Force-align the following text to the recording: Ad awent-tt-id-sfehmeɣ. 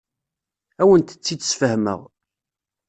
Ad 0.81 0.83
awent-tt-id-sfehmeɣ. 0.85 1.99